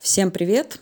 [0.00, 0.80] Всем привет!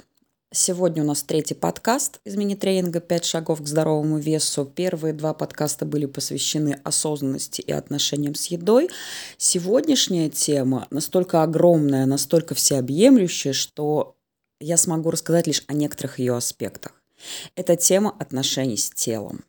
[0.52, 4.64] Сегодня у нас третий подкаст из мини-тренинга «Пять шагов к здоровому весу».
[4.64, 8.88] Первые два подкаста были посвящены осознанности и отношениям с едой.
[9.36, 14.14] Сегодняшняя тема настолько огромная, настолько всеобъемлющая, что
[14.60, 16.92] я смогу рассказать лишь о некоторых ее аспектах.
[17.56, 19.44] Это тема отношений с телом.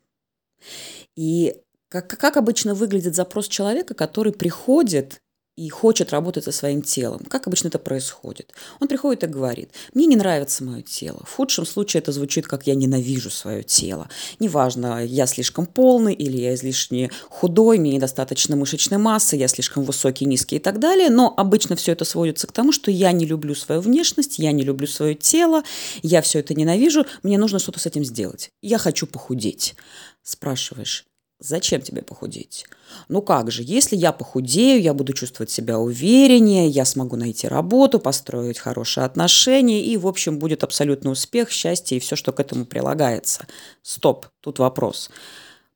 [1.14, 1.54] И
[1.88, 5.22] как, как обычно выглядит запрос человека, который приходит
[5.60, 7.20] и хочет работать со своим телом.
[7.28, 8.54] Как обычно это происходит?
[8.80, 11.22] Он приходит и говорит, мне не нравится мое тело.
[11.26, 14.08] В худшем случае это звучит, как я ненавижу свое тело.
[14.38, 20.24] Неважно, я слишком полный или я излишне худой, мне недостаточно мышечной массы, я слишком высокий,
[20.24, 21.10] низкий и так далее.
[21.10, 24.62] Но обычно все это сводится к тому, что я не люблю свою внешность, я не
[24.62, 25.62] люблю свое тело,
[26.02, 28.50] я все это ненавижу, мне нужно что-то с этим сделать.
[28.62, 29.74] Я хочу похудеть.
[30.22, 31.04] Спрашиваешь,
[31.40, 32.66] Зачем тебе похудеть?
[33.08, 37.98] Ну как же, если я похудею, я буду чувствовать себя увереннее, я смогу найти работу,
[37.98, 42.66] построить хорошие отношения, и, в общем, будет абсолютный успех, счастье и все, что к этому
[42.66, 43.46] прилагается.
[43.80, 45.10] Стоп, тут вопрос.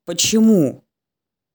[0.05, 0.85] Почему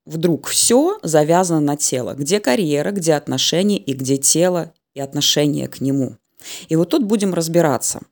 [0.08, 2.16] вдруг все завязано на тело?
[2.16, 6.18] Где карьера, где отношения и где тело и отношение к нему?
[6.68, 8.02] И вот тут будем разбираться–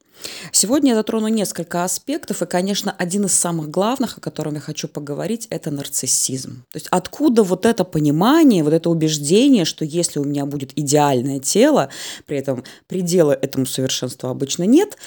[0.51, 4.87] Сегодня я затрону несколько аспектов, и, конечно, один из самых главных, о котором я хочу
[4.87, 6.63] поговорить, это нарциссизм.
[6.71, 11.39] То есть откуда вот это понимание, вот это убеждение, что если у меня будет идеальное
[11.39, 11.89] тело,
[12.25, 14.97] при этом предела этому совершенству обычно нет,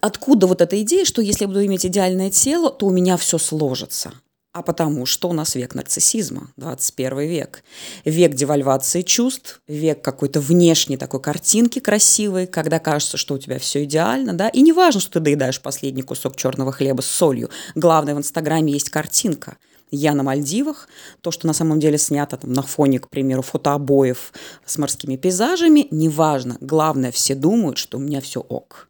[0.00, 3.38] откуда вот эта идея, что если я буду иметь идеальное тело, то у меня все
[3.38, 4.12] сложится–
[4.52, 7.64] а потому что у нас век нарциссизма, 21 век.
[8.04, 13.84] Век девальвации чувств, век какой-то внешней такой картинки красивой, когда кажется, что у тебя все
[13.84, 17.48] идеально, да, и не важно, что ты доедаешь последний кусок черного хлеба с солью.
[17.74, 19.56] Главное, в Инстаграме есть картинка.
[19.90, 20.88] Я на Мальдивах,
[21.20, 24.32] то, что на самом деле снято там, на фоне, к примеру, фотообоев
[24.64, 26.56] с морскими пейзажами, неважно.
[26.60, 28.88] Главное, все думают, что у меня все ок.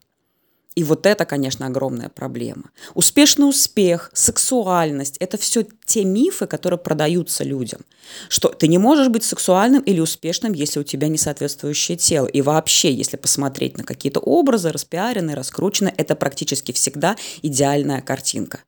[0.74, 2.64] И вот это, конечно, огромная проблема.
[2.94, 7.80] Успешный успех, сексуальность– это все те мифы, которые продаются людям.
[8.28, 12.26] Что ты не можешь быть сексуальным или успешным, если у тебя не соответствующее тело.
[12.26, 18.60] И вообще, если посмотреть на какие-то образы, распиаренные, раскрученные, это практически всегда идеальная картинка.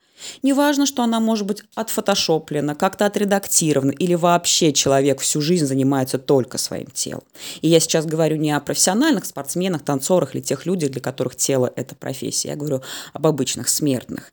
[0.43, 6.59] Неважно, что она может быть отфотошоплена, как-то отредактирована, или вообще человек всю жизнь занимается только
[6.59, 7.25] своим телом.
[7.61, 11.73] И я сейчас говорю не о профессиональных спортсменах, танцорах или тех людях, для которых тело–
[11.77, 12.51] это профессия.
[12.51, 14.33] Я говорю об обычных смертных.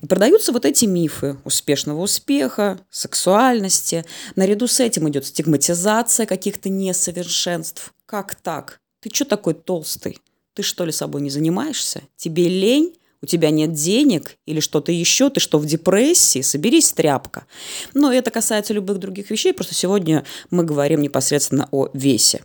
[0.00, 4.04] И продаются вот эти мифы успешного успеха, сексуальности.
[4.36, 7.92] Наряду с этим идет стигматизация каких-то несовершенств.
[8.06, 8.80] Как так?
[9.00, 10.18] Ты что такой толстый?
[10.54, 12.02] Ты что ли собой не занимаешься?
[12.16, 12.94] Тебе лень?
[13.22, 17.46] У тебя нет денег или что-то еще, ты что, в депрессии, соберись, тряпка.
[17.94, 22.44] Но это касается любых других вещей, просто сегодня мы говорим непосредственно о весе.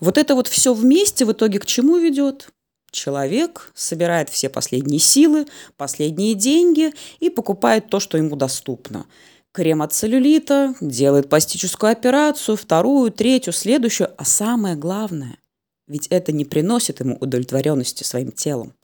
[0.00, 2.48] Вот это вот все вместе в итоге к чему ведет?
[2.90, 5.46] Человек собирает все последние силы,
[5.76, 9.06] последние деньги и покупает то, что ему доступно
[9.54, 14.10] крем от целлюлита, делает пластическую операцию, вторую, третью, следующую.
[14.18, 15.38] А самое главное,
[15.86, 18.74] ведь это не приносит ему удовлетворенности своим телом.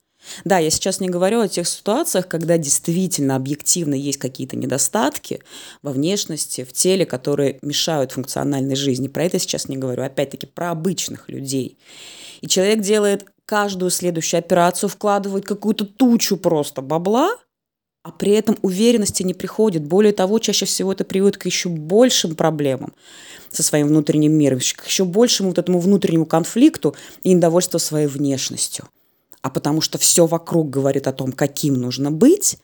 [0.45, 5.41] Да, я сейчас не говорю о тех ситуациях, когда действительно объективно есть какие-то недостатки
[5.83, 9.09] во внешности, в теле, которые мешают функциональной жизни.
[9.09, 10.03] Про это сейчас не говорю.
[10.03, 11.79] Опять-таки про обычных людей.
[12.41, 17.31] И человек делает каждую следующую операцию, вкладывает какую-то тучу просто бабла,
[18.03, 19.85] а при этом уверенности не приходит.
[19.85, 22.95] Более того, чаще всего это приводит к еще большим проблемам
[23.51, 28.89] со своим внутренним миром, к еще большему вот этому внутреннему конфликту и недовольству своей внешностью–
[29.43, 32.59] а потому что все вокруг говорит о том, каким нужно быть,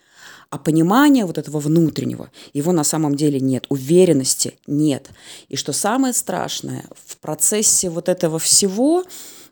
[0.51, 5.11] а понимания вот этого внутреннего, его на самом деле нет, уверенности нет.
[5.49, 9.05] И что самое страшное, в процессе вот этого всего,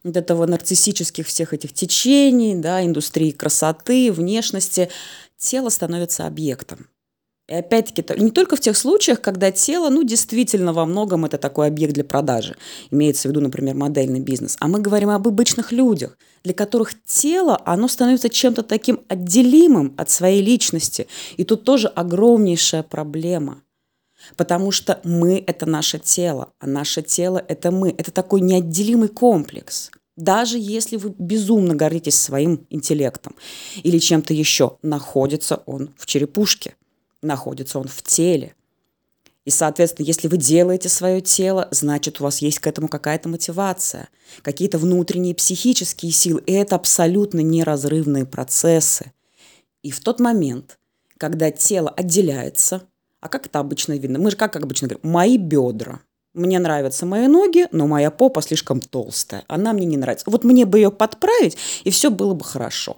[0.05, 4.89] вот этого нарциссических всех этих течений, да, индустрии красоты, внешности,
[5.37, 6.87] тело становится объектом.
[7.47, 11.67] И опять-таки, не только в тех случаях, когда тело, ну, действительно во многом это такой
[11.67, 12.57] объект для продажи.
[12.91, 14.57] Имеется в виду, например, модельный бизнес.
[14.61, 20.09] А мы говорим об обычных людях, для которых тело, оно становится чем-то таким отделимым от
[20.09, 21.07] своей личности.
[21.37, 23.63] И тут тоже огромнейшая проблема.
[24.37, 27.91] Потому что мы– это наше тело, а наше тело– это мы.
[27.91, 29.91] Это такой неотделимый комплекс.
[30.17, 33.37] Даже если вы безумно гордитесь своим интеллектом
[33.83, 36.75] или чем-то еще, находится он в черепушке–
[37.25, 38.55] находится он в теле.
[39.45, 44.09] И, соответственно, если вы делаете свое тело, значит, у вас есть к этому какая-то мотивация,
[44.43, 46.43] какие-то внутренние психические силы.
[46.47, 49.13] И это абсолютно неразрывные процессы.
[49.83, 50.79] И в тот момент,
[51.19, 52.83] когда тело отделяется,
[53.21, 54.19] а как это обычно видно?
[54.19, 56.01] Мы же как обычно говорим, мои бедра.
[56.33, 59.45] Мне нравятся мои ноги, но моя попа слишком толстая.
[59.47, 60.29] Она мне не нравится.
[60.29, 62.97] Вот мне бы ее подправить, и все было бы хорошо.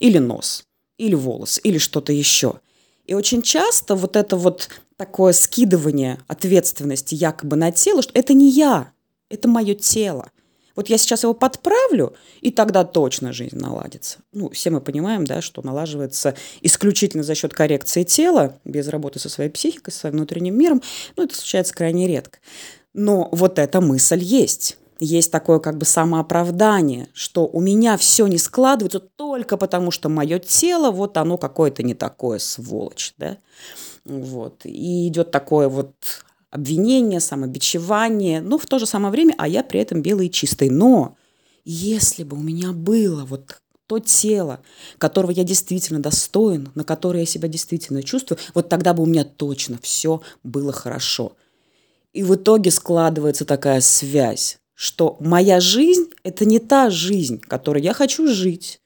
[0.00, 0.64] Или нос,
[0.98, 2.60] или волос, или что-то еще.
[3.06, 8.50] И очень часто вот это вот такое скидывание ответственности якобы на тело, что это не
[8.50, 8.92] я,
[9.28, 10.30] это мое тело.
[10.76, 14.18] Вот я сейчас его подправлю, и тогда точно жизнь наладится.
[14.32, 19.28] Ну, все мы понимаем, да, что налаживается исключительно за счет коррекции тела, без работы со
[19.28, 20.82] своей психикой, со своим внутренним миром.
[21.16, 22.38] Ну, это случается крайне редко.
[22.92, 24.76] Но вот эта мысль есть.
[25.00, 30.38] Есть такое как бы самооправдание, что у меня все не складывается только потому, что мое
[30.38, 33.38] тело, вот оно какое-то не такое, сволочь, да.
[34.04, 34.60] Вот.
[34.64, 35.94] И идет такое вот
[36.50, 40.70] обвинение, самобичевание, но в то же самое время, а я при этом белый и чистый.
[40.70, 41.16] Но
[41.64, 44.60] если бы у меня было вот то тело,
[44.98, 49.24] которого я действительно достоин, на которое я себя действительно чувствую, вот тогда бы у меня
[49.24, 51.36] точно все было хорошо.
[52.12, 57.94] И в итоге складывается такая связь, что моя жизнь– это не та жизнь, которой я
[57.94, 58.80] хочу жить,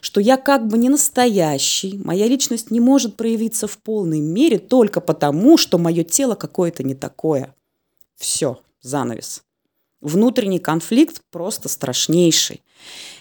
[0.00, 5.00] что я как бы не настоящий, моя личность не может проявиться в полной мере только
[5.00, 7.54] потому, что мое тело какое-то не такое.
[8.16, 9.42] Все, занавес.
[10.00, 12.62] Внутренний конфликт просто страшнейший.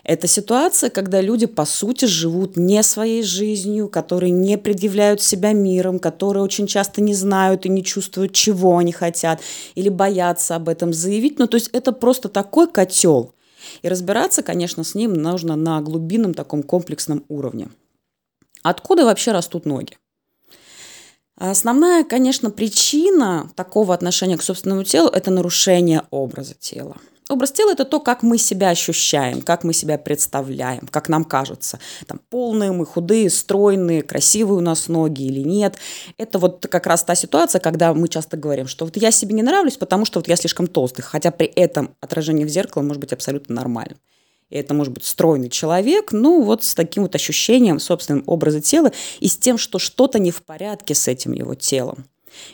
[0.04, 6.00] Это ситуация, когда люди, по сути, живут не своей жизнью, которые не предъявляют себя миром,
[6.00, 9.42] которые очень часто не знают и не чувствуют, чего они хотят,
[9.76, 11.38] или боятся об этом заявить.
[11.38, 13.34] Ну, то есть это просто такой котел–
[13.82, 17.70] и разбираться, конечно, с ним нужно на глубинном таком комплексном уровне.
[18.64, 19.98] Откуда вообще растут ноги?
[21.36, 26.98] Основная, конечно, причина такого отношения к собственному телу– это нарушение образа тела–
[27.32, 31.80] Образ тела– это то, как мы себя ощущаем, как мы себя представляем, как нам кажется.
[32.06, 35.78] Там, полные мы, худые, стройные, красивые у нас ноги или нет.
[36.18, 39.44] Это вот как раз та ситуация, когда мы часто говорим, что вот я себе не
[39.44, 43.14] нравлюсь, потому что вот я слишком толстый, хотя при этом отражение в зеркало может быть
[43.14, 43.98] абсолютно нормальным.
[44.50, 48.92] И это может быть стройный человек, ну вот с таким вот ощущением собственного образа тела
[49.22, 52.04] и с тем, что что-то не в порядке с этим его телом.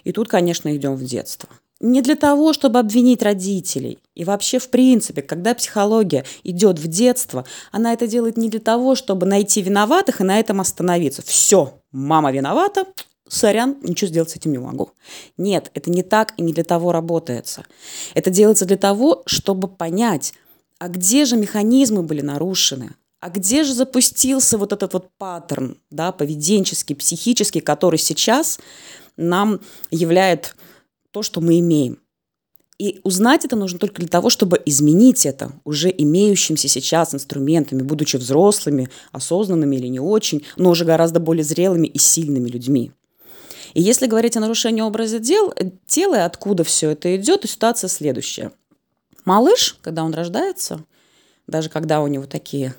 [0.04, 4.00] И тут, конечно, идем в детство не для того, чтобы обвинить родителей.
[4.16, 8.96] И вообще, в принципе, когда психология идет в детство, она это делает не для того,
[8.96, 11.22] чтобы найти виноватых и на этом остановиться.
[11.22, 12.86] Все, мама виновата,
[13.28, 14.92] сорян, ничего сделать с этим не могу.
[15.38, 17.66] Нет, это не так и не для того работается.
[18.14, 20.34] Это делается для того, чтобы понять,
[20.80, 26.12] а где же механизмы были нарушены, а где же запустился вот этот вот паттерн, да,
[26.12, 28.60] поведенческий, психический, который сейчас
[29.16, 29.60] нам
[29.90, 30.54] является
[31.18, 31.98] то, что мы имеем.
[32.78, 38.18] И узнать это нужно только для того, чтобы изменить это уже имеющимися сейчас инструментами, будучи
[38.18, 42.92] взрослыми, осознанными или не очень, но уже гораздо более зрелыми и сильными людьми.
[43.74, 45.52] И если говорить о нарушении образа дел,
[45.88, 48.52] тела и откуда все это идет, то ситуация следующая.
[49.26, 50.86] Малыш, когда он рождается,
[51.48, 52.76] даже когда у него такие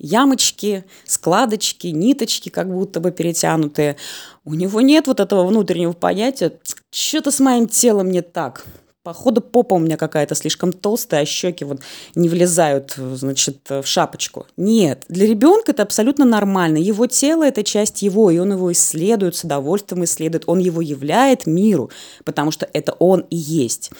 [0.00, 3.96] ямочки, складочки, ниточки как будто бы перетянутые.
[4.44, 6.52] У него нет вот этого внутреннего понятия,
[6.90, 8.64] что-то с моим телом не так.
[9.02, 11.80] Походу, попа у меня какая-то слишком толстая, а щеки вот
[12.14, 14.46] не влезают, значит, в шапочку.
[14.58, 16.76] Нет, для ребенка это абсолютно нормально.
[16.76, 20.44] Его тело– это часть его, и он его исследует, с удовольствием исследует.
[20.46, 21.90] Он его являет миру,
[22.24, 23.90] потому что это он и есть.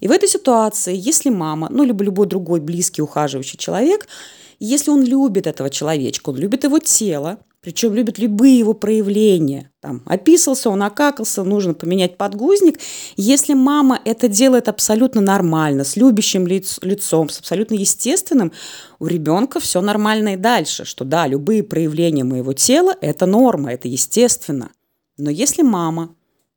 [0.00, 4.06] И в этой ситуации, если мама, ну, либо любой другой близкий, ухаживающий человек–
[4.58, 9.72] если он любит этого человечка, он любит его тело, причем любит любые его проявления.
[9.80, 12.78] Там, описался он, окакался, нужно поменять подгузник.
[13.16, 18.52] Если мама это делает абсолютно нормально, с любящим лиц, лицом, с абсолютно естественным,
[19.00, 23.88] у ребенка все нормально и дальше, что да, любые проявления моего тела– это норма, это
[23.88, 24.70] естественно.
[25.18, 26.14] Но если мама,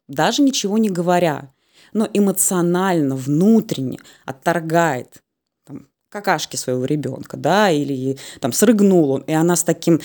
[0.08, 1.52] даже ничего не говоря,
[1.92, 5.24] но эмоционально, внутренне отторгает
[6.10, 10.02] какашки своего ребенка, да, или там срыгнул он, и она с таким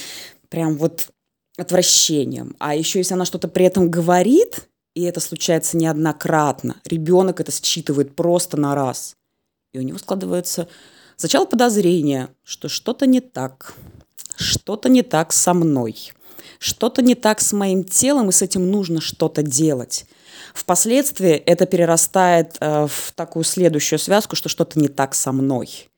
[0.49, 1.08] прям вот
[1.56, 2.54] отвращением.
[2.58, 8.14] А еще если она что-то при этом говорит, и это случается неоднократно, ребенок это считывает
[8.14, 9.16] просто на раз.
[9.73, 10.68] И у него складывается
[11.16, 13.75] сначала подозрение, что что-то не так,
[14.37, 16.12] что-то не так со мной,
[16.58, 20.06] что-то не так с моим телом, и с этим нужно что-то делать.
[20.54, 25.88] Впоследствии это перерастает э, в такую следующую связку, что что-то не так со мной.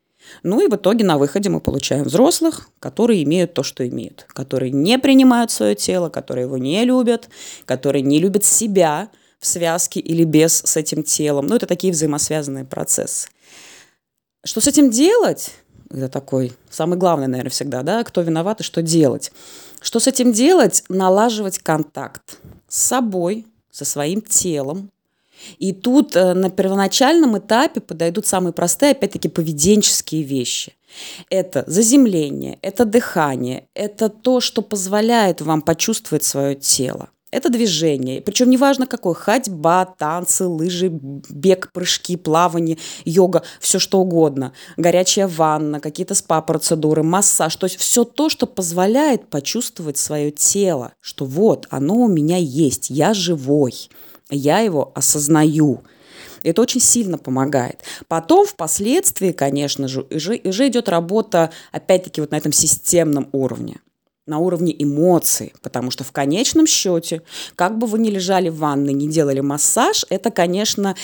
[0.42, 4.70] Ну и в итоге на выходе мы получаем взрослых, которые имеют то, что имеют, которые
[4.72, 7.28] не принимают свое тело, которые его не любят,
[7.64, 11.46] которые не любят себя в связке или без с этим телом.
[11.46, 13.28] Ну, это такие взаимосвязанные процессы.
[14.44, 15.52] Что с этим делать?
[15.90, 19.32] Это такой самый главный, наверное, всегда, да, кто виноват и что делать.
[19.80, 20.84] Что с этим делать?
[20.88, 24.90] Налаживать контакт с собой, со своим телом,
[25.58, 30.74] И тут э, на первоначальном этапе подойдут самые простые, опять-таки, поведенческие вещи.
[31.30, 37.10] Это заземление, это дыхание, это то, что позволяет вам почувствовать свое тело.
[37.32, 44.52] Это движение, причем неважно какое, ходьба, танцы, лыжи, бег, прыжки, плавание, йога, все что угодно,
[44.76, 51.24] горячая ванна, какие-то спа-процедуры, массаж, то есть все то, что позволяет почувствовать свое тело, что
[51.24, 53.90] вот оно у меня есть, я живой,
[54.30, 55.82] я его осознаю.
[56.42, 57.80] Это очень сильно помогает.
[58.08, 63.80] Потом, впоследствии, конечно же, уже, уже идет работа, опять-таки, вот на этом системном уровне
[64.26, 67.22] на уровне эмоций, потому что в конечном счете,
[67.54, 70.96] как бы вы ни лежали в ванной, не делали массаж, это, конечно,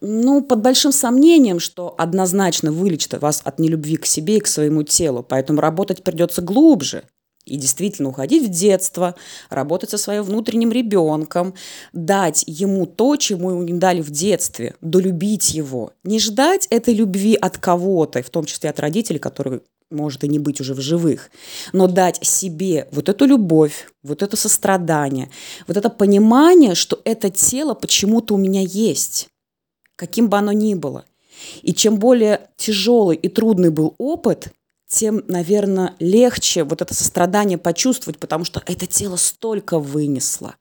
[0.00, 4.82] ну, под большим сомнением, что однозначно вылечит вас от нелюбви к себе и к своему
[4.82, 5.22] телу.
[5.22, 7.04] Поэтому работать придется глубже,
[7.46, 9.14] и действительно уходить в детство,
[9.48, 11.54] работать со своим внутренним ребенком,
[11.92, 15.92] дать ему то, чему ему не дали в детстве, долюбить его.
[16.02, 19.60] Не ждать этой любви от кого-то, в том числе от родителей, которые
[19.90, 21.30] может и не быть уже в живых,
[21.72, 25.30] но дать себе вот эту любовь, вот это сострадание,
[25.68, 29.28] вот это понимание, что это тело почему-то у меня есть,
[29.94, 31.04] каким бы оно ни было.
[31.62, 34.52] И чем более тяжелый и трудный был опыт,
[34.88, 40.54] тем, наверное, легче вот это сострадание почувствовать, потому что это тело столько вынесло.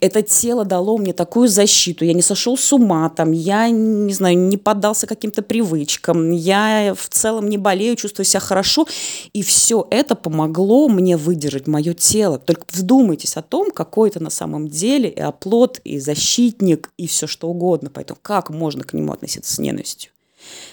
[0.00, 2.04] Это тело дало мне такую защиту.
[2.04, 7.08] Я не сошел с ума, там, я, не знаю, не поддался каким-то привычкам, я в
[7.10, 8.86] целом не болею, чувствую себя хорошо.
[9.32, 12.38] И все это помогло мне выдержать мое тело.
[12.38, 17.26] Только вдумайтесь о том, какой это на самом деле и оплот, и защитник, и все
[17.26, 17.90] что угодно.
[17.92, 20.12] Поэтому как можно к нему относиться с ненавистью?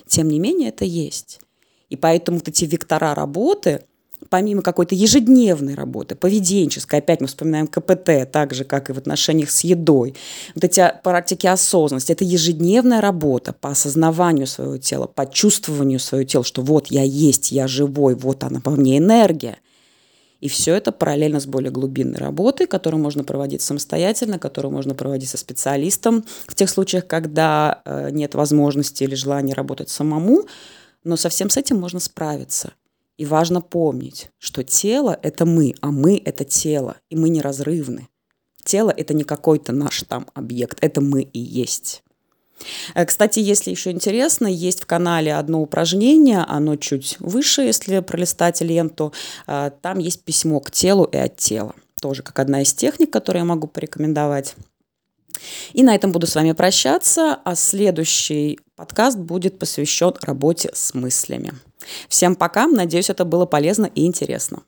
[0.07, 1.41] Тем не менее, это есть.
[1.89, 3.83] И поэтому вот эти вектора работы,
[4.29, 9.49] помимо какой-то ежедневной работы, поведенческой, опять мы вспоминаем КПТ, так же, как и в отношениях
[9.49, 10.15] с едой,
[10.55, 16.43] вот эти практики осознанности, это ежедневная работа по осознаванию своего тела, по чувствованию своего тела,
[16.43, 19.57] что вот я есть, я живой, вот она во мне энергия.
[20.39, 25.29] И все это параллельно с более глубинной работой, которую можно проводить самостоятельно, которую можно проводить
[25.29, 30.45] со специалистом в тех случаях, когда э, нет возможности или желания работать самому,
[31.07, 32.73] но совсем с этим можно справиться.
[33.17, 38.09] И важно помнить, что тело– это мы, а мы– это тело, и мы неразрывны.
[38.63, 42.03] Тело– это не какой-то наш там объект, это мы и есть.
[42.93, 48.61] Э, кстати, если еще интересно, есть в канале одно упражнение, оно чуть выше, если пролистать
[48.61, 49.13] ленту.
[49.47, 51.73] Э, там есть письмо к телу и от тела.
[52.01, 54.55] Тоже как одна из техник, которую я могу порекомендовать.
[55.73, 61.53] И на этом буду с вами прощаться, а следующий подкаст будет посвящен работе с мыслями.
[62.09, 64.63] Всем пока, надеюсь, это было полезно и интересно.